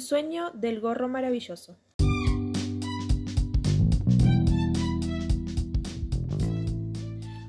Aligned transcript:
Sueño 0.00 0.50
del 0.54 0.80
gorro 0.80 1.08
maravilloso. 1.08 1.76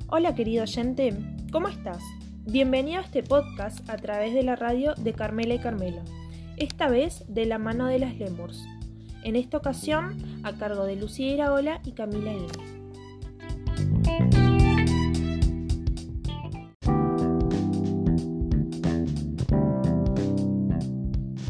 Hola 0.08 0.34
querido 0.36 0.64
oyente, 0.64 1.16
¿cómo 1.52 1.68
estás? 1.68 2.04
Bienvenido 2.46 3.00
a 3.00 3.04
este 3.04 3.22
podcast 3.22 3.88
a 3.90 3.98
través 3.98 4.34
de 4.34 4.44
la 4.44 4.56
radio 4.56 4.96
de 4.96 5.14
Carmela 5.14 5.54
y 5.54 5.60
Carmelo, 5.60 6.02
esta 6.58 6.90
vez 6.90 7.26
de 7.28 7.46
la 7.46 7.60
mano 7.60 7.88
de 7.88 8.00
las 8.00 8.16
Lemurs. 8.18 8.66
En 9.24 9.36
esta 9.36 9.58
ocasión 9.58 10.18
a 10.44 10.58
cargo 10.58 10.86
de 10.86 10.96
Lucía 10.96 11.32
Iraola 11.32 11.82
y 11.84 11.92
Camila 11.92 12.32
Guinea. 12.32 12.79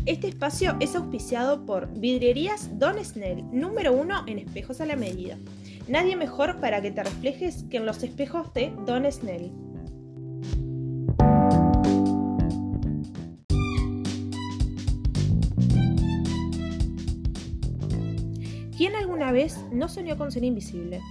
Este 0.10 0.28
espacio 0.28 0.76
es 0.80 0.96
auspiciado 0.96 1.68
por 1.68 1.88
Vidrierías 1.94 2.80
Don 2.80 2.98
Snell, 3.06 3.46
número 3.52 3.94
uno 3.94 4.24
en 4.26 4.40
espejos 4.40 4.82
a 4.82 4.88
la 4.88 4.96
medida. 4.96 5.38
Nadie 5.88 6.16
mejor 6.16 6.60
para 6.60 6.82
que 6.82 6.90
te 6.90 7.04
reflejes 7.04 7.62
que 7.70 7.78
en 7.78 7.86
los 7.86 8.02
espejos 8.02 8.52
de 8.56 8.74
Don 8.88 9.06
Snell. 9.12 9.52
¿Quién 18.76 18.96
alguna 18.96 19.32
vez 19.32 19.60
no 19.72 19.90
soñó 19.90 20.18
con 20.18 20.32
ser 20.32 20.44
invisible? 20.44 21.02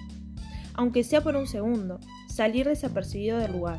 Aunque 0.75 1.05
sea 1.05 1.21
por 1.21 1.37
un 1.37 1.47
segundo, 1.47 2.01
salir 2.29 2.67
desapercibido 2.67 3.39
del 3.39 3.53
lugar, 3.53 3.79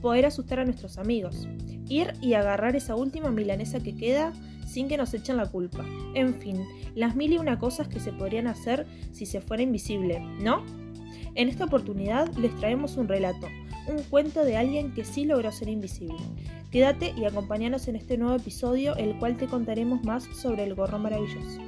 poder 0.00 0.26
asustar 0.26 0.60
a 0.60 0.64
nuestros 0.64 0.96
amigos, 0.96 1.48
ir 1.88 2.12
y 2.20 2.34
agarrar 2.34 2.76
esa 2.76 2.94
última 2.94 3.32
milanesa 3.32 3.80
que 3.80 3.96
queda 3.96 4.32
sin 4.70 4.88
que 4.88 4.96
nos 4.96 5.12
echen 5.14 5.36
la 5.36 5.46
culpa. 5.46 5.84
En 6.14 6.34
fin, 6.34 6.62
las 6.94 7.16
mil 7.16 7.32
y 7.32 7.38
una 7.38 7.58
cosas 7.58 7.88
que 7.88 8.00
se 8.00 8.12
podrían 8.12 8.46
hacer 8.46 8.86
si 9.12 9.26
se 9.26 9.40
fuera 9.40 9.62
invisible, 9.62 10.20
¿no? 10.40 10.64
En 11.34 11.48
esta 11.48 11.64
oportunidad 11.64 12.32
les 12.36 12.54
traemos 12.56 12.96
un 12.96 13.08
relato, 13.08 13.46
un 13.88 14.02
cuento 14.04 14.44
de 14.44 14.56
alguien 14.56 14.92
que 14.92 15.04
sí 15.04 15.24
logró 15.24 15.50
ser 15.50 15.68
invisible. 15.68 16.18
Quédate 16.70 17.12
y 17.16 17.24
acompáñanos 17.24 17.88
en 17.88 17.96
este 17.96 18.16
nuevo 18.16 18.36
episodio, 18.36 18.94
el 18.96 19.18
cual 19.18 19.36
te 19.36 19.46
contaremos 19.46 20.04
más 20.04 20.24
sobre 20.24 20.64
el 20.64 20.74
gorro 20.74 20.98
maravilloso. 20.98 21.60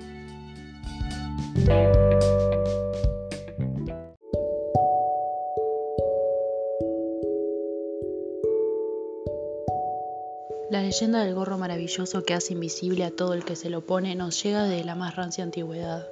La 10.72 10.80
leyenda 10.80 11.22
del 11.22 11.34
gorro 11.34 11.58
maravilloso 11.58 12.24
que 12.24 12.32
hace 12.32 12.54
invisible 12.54 13.04
a 13.04 13.10
todo 13.10 13.34
el 13.34 13.44
que 13.44 13.56
se 13.56 13.68
lo 13.68 13.84
pone 13.84 14.14
nos 14.14 14.42
llega 14.42 14.64
de 14.64 14.82
la 14.84 14.94
más 14.94 15.16
rancia 15.16 15.44
antigüedad. 15.44 16.08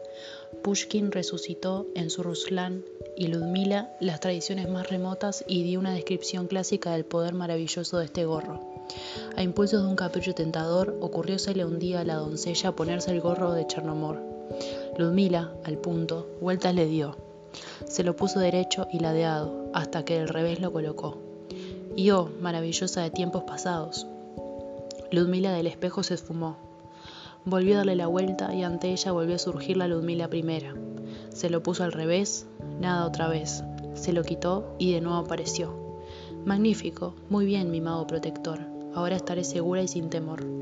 Pushkin 0.63 1.13
resucitó 1.13 1.87
en 1.95 2.11
su 2.11 2.23
Ruslan 2.23 2.85
y 3.17 3.29
Ludmila 3.29 3.97
las 4.01 4.21
tradiciones 4.21 4.69
más 4.69 4.91
remotas 4.91 5.47
y 5.49 5.63
dio 5.63 5.81
una 5.81 5.95
descripción 5.95 6.47
clásica 6.47 6.91
del 6.91 7.07
poder 7.07 7.33
maravilloso 7.33 7.97
de 7.97 8.05
este 8.05 8.27
gorro. 8.27 8.61
A 9.35 9.43
impulsos 9.43 9.83
de 9.83 9.89
un 9.89 9.97
capricho 9.97 10.35
tentador, 10.35 10.95
ocurriósele 11.01 11.65
un 11.65 11.79
día 11.79 12.01
a 12.01 12.05
la 12.05 12.17
doncella 12.17 12.73
ponerse 12.73 13.13
el 13.13 13.23
gorro 13.23 13.53
de 13.53 13.67
Chernomor. 13.67 14.21
Ludmila, 14.99 15.55
al 15.65 15.79
punto, 15.79 16.29
vueltas 16.39 16.75
le 16.75 16.85
dio. 16.85 17.17
Se 17.87 18.05
lo 18.05 18.15
puso 18.15 18.41
derecho 18.41 18.89
y 18.93 18.99
ladeado, 18.99 19.71
hasta 19.73 20.05
que 20.05 20.19
del 20.19 20.29
revés 20.29 20.61
lo 20.61 20.71
colocó. 20.71 21.17
Y 21.97 22.11
oh, 22.11 22.29
maravillosa 22.43 23.01
de 23.01 23.11
tiempos 23.11 23.45
pasados, 23.45 24.07
Ludmila 25.13 25.53
del 25.53 25.67
espejo 25.67 26.03
se 26.03 26.15
esfumó. 26.15 26.57
Volvió 27.45 27.75
a 27.75 27.77
darle 27.79 27.97
la 27.97 28.07
vuelta 28.07 28.55
y 28.55 28.63
ante 28.63 28.91
ella 28.91 29.13
volvió 29.13 29.35
a 29.35 29.39
surgir 29.39 29.77
la 29.77 29.89
Ludmila 29.89 30.29
primera. 30.29 30.75
Se 31.31 31.51
lo 31.51 31.63
puso 31.63 31.83
al 31.85 31.93
revés, 31.93 32.47
nada 32.81 33.07
otra 33.07 33.29
vez. 33.29 33.65
Se 33.95 34.13
lo 34.13 34.23
quitó 34.23 34.75
y 34.79 34.93
de 34.93 35.01
nuevo 35.01 35.19
apareció. 35.19 35.75
Magnífico, 36.45 37.15
muy 37.29 37.45
bien, 37.45 37.71
mi 37.71 37.81
mago 37.81 38.07
protector. 38.07 38.61
Ahora 38.95 39.17
estaré 39.17 39.45
segura 39.45 39.83
y 39.83 39.89
sin 39.89 40.11
temor. 40.11 40.60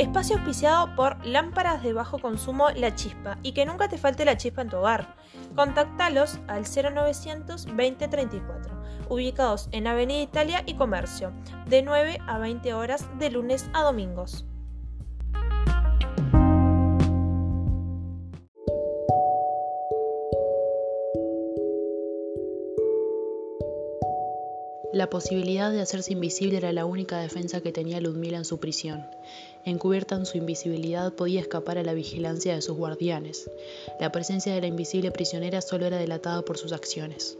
Espacio 0.00 0.36
auspiciado 0.36 0.94
por 0.96 1.22
Lámparas 1.26 1.82
de 1.82 1.92
Bajo 1.92 2.18
Consumo 2.18 2.70
La 2.70 2.94
Chispa 2.94 3.36
y 3.42 3.52
que 3.52 3.66
nunca 3.66 3.86
te 3.86 3.98
falte 3.98 4.24
la 4.24 4.38
chispa 4.38 4.62
en 4.62 4.70
tu 4.70 4.78
hogar. 4.78 5.14
Contáctalos 5.54 6.38
al 6.48 6.64
0900 6.64 7.66
2034, 7.66 8.82
ubicados 9.10 9.68
en 9.72 9.86
Avenida 9.86 10.22
Italia 10.22 10.62
y 10.64 10.76
Comercio, 10.76 11.34
de 11.66 11.82
9 11.82 12.18
a 12.26 12.38
20 12.38 12.72
horas 12.72 13.10
de 13.18 13.28
lunes 13.28 13.68
a 13.74 13.82
domingos. 13.82 14.46
La 24.92 25.08
posibilidad 25.08 25.70
de 25.70 25.80
hacerse 25.80 26.14
invisible 26.14 26.56
era 26.56 26.72
la 26.72 26.84
única 26.84 27.20
defensa 27.20 27.60
que 27.60 27.70
tenía 27.70 28.00
Ludmila 28.00 28.38
en 28.38 28.44
su 28.44 28.58
prisión. 28.58 29.06
Encubierta 29.64 30.16
en 30.16 30.26
su 30.26 30.36
invisibilidad 30.36 31.12
podía 31.12 31.40
escapar 31.40 31.78
a 31.78 31.84
la 31.84 31.94
vigilancia 31.94 32.56
de 32.56 32.60
sus 32.60 32.76
guardianes. 32.76 33.48
La 34.00 34.10
presencia 34.10 34.52
de 34.52 34.60
la 34.60 34.66
invisible 34.66 35.12
prisionera 35.12 35.60
solo 35.60 35.86
era 35.86 35.98
delatada 35.98 36.42
por 36.42 36.58
sus 36.58 36.72
acciones. 36.72 37.38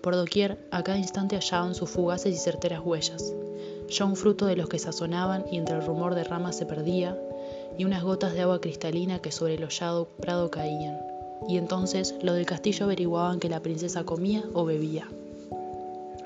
Por 0.00 0.16
doquier, 0.16 0.58
a 0.72 0.82
cada 0.82 0.98
instante 0.98 1.36
hallaban 1.36 1.76
sus 1.76 1.88
fugaces 1.88 2.34
y 2.34 2.38
certeras 2.38 2.80
huellas, 2.84 3.32
ya 3.88 4.04
un 4.04 4.16
fruto 4.16 4.46
de 4.46 4.56
los 4.56 4.68
que 4.68 4.80
sazonaban 4.80 5.44
y 5.52 5.58
entre 5.58 5.76
el 5.76 5.86
rumor 5.86 6.16
de 6.16 6.24
ramas 6.24 6.56
se 6.56 6.66
perdía, 6.66 7.16
y 7.78 7.84
unas 7.84 8.02
gotas 8.02 8.34
de 8.34 8.40
agua 8.40 8.60
cristalina 8.60 9.20
que 9.20 9.30
sobre 9.30 9.54
el 9.54 9.62
hollado 9.62 10.08
prado 10.20 10.50
caían. 10.50 10.98
Y 11.48 11.58
entonces 11.58 12.16
los 12.22 12.34
del 12.34 12.46
castillo 12.46 12.86
averiguaban 12.86 13.38
que 13.38 13.48
la 13.48 13.62
princesa 13.62 14.02
comía 14.02 14.42
o 14.52 14.64
bebía. 14.64 15.06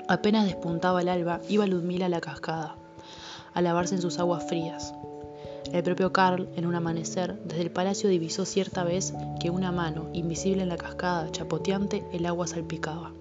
Apenas 0.09 0.45
despuntaba 0.45 1.01
el 1.01 1.09
alba, 1.09 1.41
iba 1.49 1.67
Ludmila 1.67 2.05
a 2.05 2.09
la 2.09 2.21
cascada, 2.21 2.77
a 3.53 3.61
lavarse 3.61 3.95
en 3.95 4.01
sus 4.01 4.19
aguas 4.19 4.47
frías. 4.47 4.93
El 5.73 5.83
propio 5.83 6.13
Carl, 6.13 6.47
en 6.55 6.65
un 6.65 6.75
amanecer, 6.75 7.37
desde 7.43 7.63
el 7.63 7.71
palacio 7.71 8.09
divisó 8.09 8.45
cierta 8.45 8.85
vez 8.85 9.13
que 9.41 9.49
una 9.49 9.73
mano, 9.73 10.09
invisible 10.13 10.63
en 10.63 10.69
la 10.69 10.77
cascada, 10.77 11.29
chapoteante, 11.31 12.05
el 12.13 12.25
agua 12.25 12.47
salpicaba. 12.47 13.11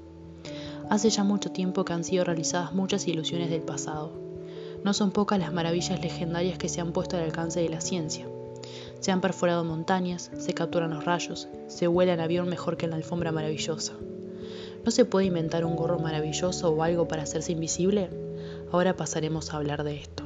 Hace 0.89 1.11
ya 1.11 1.25
mucho 1.25 1.51
tiempo 1.51 1.85
que 1.85 1.93
han 1.93 2.05
sido 2.05 2.23
realizadas 2.23 2.73
muchas 2.73 3.09
ilusiones 3.09 3.51
del 3.51 3.63
pasado. 3.63 4.13
No 4.85 4.95
son 4.95 5.11
pocas 5.11 5.41
las 5.41 5.53
maravillas 5.53 6.01
legendarias 6.01 6.57
que 6.57 6.69
se 6.69 6.81
han 6.81 6.93
puesto 6.93 7.17
al 7.17 7.25
alcance 7.25 7.61
de 7.61 7.69
la 7.69 7.81
ciencia. 7.81 8.29
Se 9.01 9.11
han 9.11 9.21
perforado 9.21 9.65
montañas, 9.65 10.31
se 10.39 10.55
capturan 10.55 10.91
los 10.91 11.05
rayos, 11.05 11.49
se 11.67 11.89
vuela 11.89 12.15
en 12.15 12.21
avión 12.21 12.49
mejor 12.49 12.77
que 12.77 12.85
en 12.85 12.91
la 12.91 12.97
alfombra 12.97 13.33
maravillosa. 13.33 13.95
¿No 14.87 14.93
se 14.93 15.05
puede 15.05 15.27
inventar 15.27 15.65
un 15.65 15.75
gorro 15.75 15.99
maravilloso 15.99 16.71
o 16.71 16.81
algo 16.85 17.09
para 17.09 17.25
hacerse 17.25 17.51
invisible? 17.51 18.09
Ahora 18.71 18.95
pasaremos 18.95 19.53
a 19.53 19.57
hablar 19.57 19.83
de 19.83 19.97
esto. 19.97 20.23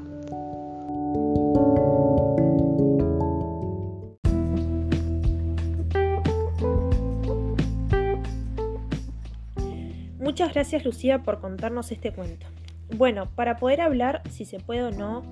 Muchas 10.19 10.53
gracias 10.53 10.85
Lucía 10.85 11.23
por 11.23 11.41
contarnos 11.41 11.91
este 11.91 12.13
cuento. 12.13 12.47
Bueno, 12.95 13.31
para 13.35 13.57
poder 13.57 13.81
hablar 13.81 14.23
si 14.29 14.45
se 14.45 14.61
puede 14.61 14.83
o 14.83 14.91
no 14.91 15.23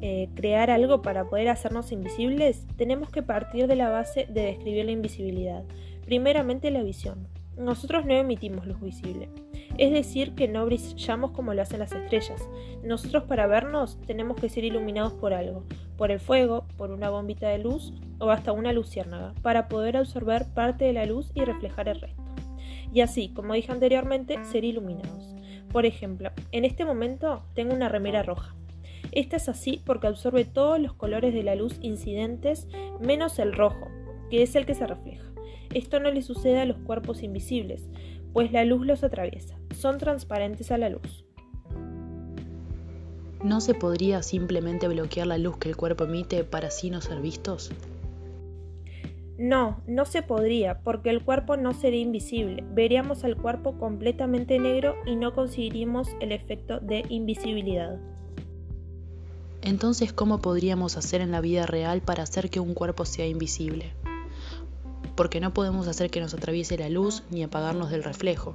eh, 0.00 0.30
crear 0.34 0.70
algo 0.70 1.02
para 1.02 1.28
poder 1.28 1.50
hacernos 1.50 1.92
invisibles, 1.92 2.66
tenemos 2.78 3.10
que 3.10 3.22
partir 3.22 3.66
de 3.66 3.76
la 3.76 3.90
base 3.90 4.26
de 4.30 4.44
describir 4.44 4.86
la 4.86 4.92
invisibilidad. 4.92 5.62
Primeramente 6.06 6.70
la 6.70 6.82
visión. 6.82 7.28
Nosotros 7.56 8.06
no 8.06 8.14
emitimos 8.14 8.66
luz 8.66 8.80
visible, 8.80 9.28
es 9.78 9.92
decir, 9.92 10.34
que 10.34 10.48
no 10.48 10.64
brillamos 10.64 11.32
como 11.32 11.54
lo 11.54 11.62
hacen 11.62 11.80
las 11.80 11.92
estrellas. 11.92 12.48
Nosotros 12.82 13.24
para 13.24 13.46
vernos 13.46 14.00
tenemos 14.06 14.38
que 14.38 14.48
ser 14.48 14.64
iluminados 14.64 15.12
por 15.12 15.34
algo, 15.34 15.64
por 15.96 16.10
el 16.10 16.20
fuego, 16.20 16.66
por 16.76 16.90
una 16.90 17.10
bombita 17.10 17.48
de 17.48 17.58
luz 17.58 17.92
o 18.18 18.30
hasta 18.30 18.52
una 18.52 18.72
luciérnaga, 18.72 19.34
para 19.42 19.68
poder 19.68 19.96
absorber 19.96 20.46
parte 20.54 20.84
de 20.84 20.92
la 20.92 21.06
luz 21.06 21.30
y 21.34 21.44
reflejar 21.44 21.88
el 21.88 22.00
resto. 22.00 22.22
Y 22.92 23.00
así, 23.00 23.28
como 23.28 23.54
dije 23.54 23.72
anteriormente, 23.72 24.42
ser 24.44 24.64
iluminados. 24.64 25.34
Por 25.72 25.86
ejemplo, 25.86 26.30
en 26.52 26.64
este 26.64 26.84
momento 26.84 27.44
tengo 27.54 27.74
una 27.74 27.88
remera 27.88 28.22
roja. 28.22 28.54
Esta 29.12 29.36
es 29.36 29.48
así 29.48 29.82
porque 29.84 30.06
absorbe 30.06 30.44
todos 30.44 30.80
los 30.80 30.94
colores 30.94 31.34
de 31.34 31.42
la 31.42 31.54
luz 31.54 31.78
incidentes 31.82 32.68
menos 33.00 33.38
el 33.38 33.52
rojo, 33.52 33.88
que 34.30 34.42
es 34.42 34.54
el 34.56 34.66
que 34.66 34.74
se 34.74 34.86
refleja. 34.86 35.31
Esto 35.74 36.00
no 36.00 36.10
le 36.10 36.22
sucede 36.22 36.60
a 36.60 36.66
los 36.66 36.78
cuerpos 36.78 37.22
invisibles, 37.22 37.88
pues 38.32 38.52
la 38.52 38.64
luz 38.64 38.86
los 38.86 39.02
atraviesa. 39.04 39.58
Son 39.74 39.98
transparentes 39.98 40.70
a 40.70 40.78
la 40.78 40.90
luz. 40.90 41.24
¿No 43.42 43.60
se 43.60 43.74
podría 43.74 44.22
simplemente 44.22 44.86
bloquear 44.86 45.26
la 45.26 45.38
luz 45.38 45.56
que 45.56 45.68
el 45.68 45.76
cuerpo 45.76 46.04
emite 46.04 46.44
para 46.44 46.68
así 46.68 46.90
no 46.90 47.00
ser 47.00 47.20
vistos? 47.20 47.72
No, 49.36 49.82
no 49.88 50.04
se 50.04 50.22
podría, 50.22 50.80
porque 50.82 51.10
el 51.10 51.24
cuerpo 51.24 51.56
no 51.56 51.72
sería 51.72 52.00
invisible. 52.00 52.62
Veríamos 52.72 53.24
al 53.24 53.36
cuerpo 53.36 53.78
completamente 53.78 54.58
negro 54.60 54.94
y 55.06 55.16
no 55.16 55.34
conseguiríamos 55.34 56.08
el 56.20 56.30
efecto 56.30 56.78
de 56.78 57.04
invisibilidad. 57.08 57.98
Entonces, 59.62 60.12
¿cómo 60.12 60.40
podríamos 60.40 60.96
hacer 60.96 61.20
en 61.20 61.32
la 61.32 61.40
vida 61.40 61.66
real 61.66 62.02
para 62.02 62.22
hacer 62.22 62.50
que 62.50 62.60
un 62.60 62.74
cuerpo 62.74 63.04
sea 63.04 63.26
invisible? 63.26 63.92
Porque 65.16 65.40
no 65.40 65.52
podemos 65.52 65.88
hacer 65.88 66.10
que 66.10 66.20
nos 66.20 66.34
atraviese 66.34 66.78
la 66.78 66.88
luz 66.88 67.22
ni 67.30 67.42
apagarnos 67.42 67.90
del 67.90 68.04
reflejo. 68.04 68.54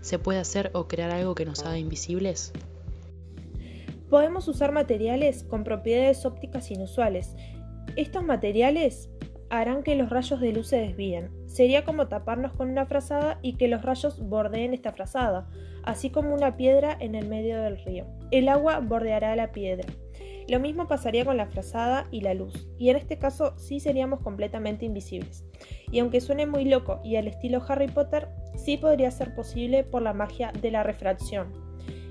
¿Se 0.00 0.18
puede 0.18 0.38
hacer 0.38 0.70
o 0.74 0.88
crear 0.88 1.10
algo 1.10 1.34
que 1.34 1.44
nos 1.44 1.64
haga 1.64 1.78
invisibles? 1.78 2.52
Podemos 4.10 4.46
usar 4.46 4.72
materiales 4.72 5.42
con 5.42 5.64
propiedades 5.64 6.24
ópticas 6.26 6.70
inusuales. 6.70 7.34
Estos 7.96 8.22
materiales 8.22 9.08
harán 9.50 9.82
que 9.82 9.96
los 9.96 10.10
rayos 10.10 10.40
de 10.40 10.52
luz 10.52 10.68
se 10.68 10.78
desvíen. 10.78 11.30
Sería 11.46 11.84
como 11.84 12.08
taparnos 12.08 12.52
con 12.52 12.70
una 12.70 12.86
frazada 12.86 13.38
y 13.42 13.54
que 13.54 13.68
los 13.68 13.82
rayos 13.82 14.20
bordeen 14.20 14.74
esta 14.74 14.92
frazada, 14.92 15.48
así 15.82 16.10
como 16.10 16.34
una 16.34 16.56
piedra 16.56 16.96
en 17.00 17.14
el 17.14 17.28
medio 17.28 17.60
del 17.60 17.82
río. 17.84 18.06
El 18.30 18.48
agua 18.48 18.80
bordeará 18.80 19.34
la 19.36 19.52
piedra. 19.52 19.88
Lo 20.48 20.60
mismo 20.60 20.86
pasaría 20.86 21.24
con 21.24 21.36
la 21.36 21.46
frazada 21.46 22.06
y 22.12 22.20
la 22.20 22.34
luz, 22.34 22.68
y 22.78 22.90
en 22.90 22.96
este 22.96 23.18
caso 23.18 23.54
sí 23.58 23.80
seríamos 23.80 24.20
completamente 24.20 24.84
invisibles. 24.84 25.44
Y 25.90 26.00
aunque 26.00 26.20
suene 26.20 26.46
muy 26.46 26.64
loco 26.64 27.00
y 27.04 27.16
al 27.16 27.28
estilo 27.28 27.62
Harry 27.68 27.88
Potter, 27.88 28.28
sí 28.56 28.76
podría 28.76 29.10
ser 29.10 29.34
posible 29.34 29.84
por 29.84 30.02
la 30.02 30.12
magia 30.12 30.52
de 30.60 30.70
la 30.70 30.82
refracción. 30.82 31.52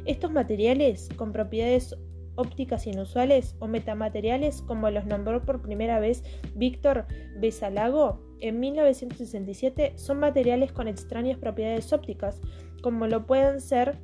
Estos 0.05 0.31
materiales, 0.31 1.09
con 1.15 1.31
propiedades 1.31 1.95
ópticas 2.35 2.85
inusuales 2.87 3.55
o 3.59 3.67
metamateriales, 3.67 4.61
como 4.61 4.89
los 4.89 5.05
nombró 5.05 5.43
por 5.43 5.61
primera 5.61 5.99
vez 5.99 6.23
Víctor 6.53 7.05
Besalago 7.37 8.21
en 8.39 8.59
1967, 8.59 9.93
son 9.95 10.19
materiales 10.19 10.71
con 10.71 10.87
extrañas 10.87 11.37
propiedades 11.37 11.91
ópticas, 11.93 12.41
como 12.81 13.07
lo 13.07 13.25
pueden 13.25 13.61
ser 13.61 13.97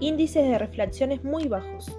índices 0.00 0.48
de 0.48 0.58
refracciones 0.58 1.22
muy 1.22 1.48
bajos. 1.48 1.96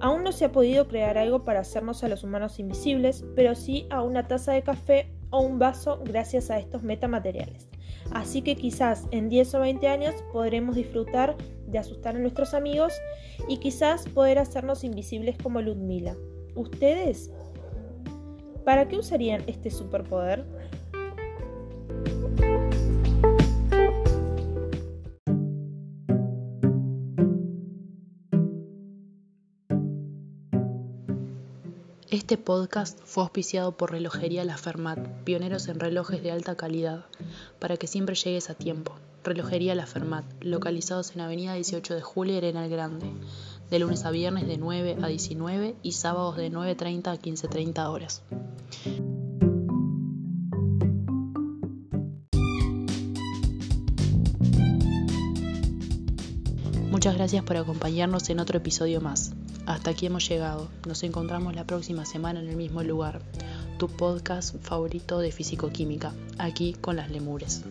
Aún 0.00 0.24
no 0.24 0.32
se 0.32 0.46
ha 0.46 0.52
podido 0.52 0.88
crear 0.88 1.18
algo 1.18 1.44
para 1.44 1.60
hacernos 1.60 2.02
a 2.04 2.08
los 2.08 2.24
humanos 2.24 2.58
invisibles, 2.58 3.24
pero 3.34 3.54
sí 3.54 3.86
a 3.90 4.02
una 4.02 4.26
taza 4.26 4.52
de 4.52 4.62
café 4.62 5.13
o 5.34 5.40
un 5.40 5.58
vaso 5.58 6.00
gracias 6.04 6.50
a 6.50 6.58
estos 6.58 6.82
metamateriales. 6.82 7.68
Así 8.12 8.42
que 8.42 8.54
quizás 8.54 9.06
en 9.10 9.28
10 9.28 9.54
o 9.54 9.60
20 9.60 9.88
años 9.88 10.14
podremos 10.32 10.76
disfrutar 10.76 11.36
de 11.66 11.78
asustar 11.78 12.14
a 12.14 12.20
nuestros 12.20 12.54
amigos 12.54 12.92
y 13.48 13.58
quizás 13.58 14.08
poder 14.08 14.38
hacernos 14.38 14.84
invisibles 14.84 15.36
como 15.42 15.60
Ludmila. 15.60 16.16
¿Ustedes? 16.54 17.32
¿Para 18.64 18.86
qué 18.86 18.96
usarían 18.96 19.42
este 19.46 19.70
superpoder? 19.70 20.44
Este 32.10 32.36
podcast 32.36 32.98
fue 33.04 33.22
auspiciado 33.22 33.76
por 33.76 33.90
Relojería 33.90 34.44
La 34.44 34.58
Fermat, 34.58 34.98
pioneros 35.24 35.68
en 35.68 35.80
relojes 35.80 36.22
de 36.22 36.30
alta 36.30 36.54
calidad, 36.54 37.06
para 37.58 37.78
que 37.78 37.86
siempre 37.86 38.14
llegues 38.14 38.50
a 38.50 38.54
tiempo. 38.54 38.94
Relojería 39.24 39.74
La 39.74 39.86
Fermat, 39.86 40.24
localizados 40.42 41.14
en 41.14 41.22
Avenida 41.22 41.54
18 41.54 41.94
de 41.94 42.02
Julio, 42.02 42.36
Arenal 42.36 42.68
Grande, 42.68 43.06
de 43.70 43.78
lunes 43.78 44.04
a 44.04 44.10
viernes 44.10 44.46
de 44.46 44.58
9 44.58 44.98
a 45.02 45.06
19 45.06 45.76
y 45.82 45.92
sábados 45.92 46.36
de 46.36 46.52
9.30 46.52 47.06
a 47.06 47.16
15.30 47.16 47.88
horas. 47.88 48.22
Muchas 57.04 57.18
gracias 57.18 57.44
por 57.44 57.58
acompañarnos 57.58 58.30
en 58.30 58.40
otro 58.40 58.56
episodio 58.56 59.02
más. 59.02 59.32
Hasta 59.66 59.90
aquí 59.90 60.06
hemos 60.06 60.26
llegado. 60.26 60.68
Nos 60.86 61.02
encontramos 61.02 61.54
la 61.54 61.66
próxima 61.66 62.06
semana 62.06 62.40
en 62.40 62.48
el 62.48 62.56
mismo 62.56 62.82
lugar. 62.82 63.20
Tu 63.76 63.88
podcast 63.88 64.56
favorito 64.62 65.18
de 65.18 65.30
físico-química, 65.30 66.14
aquí 66.38 66.72
con 66.80 66.96
las 66.96 67.10
lemures. 67.10 67.62